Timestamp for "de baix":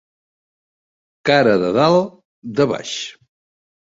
2.61-2.95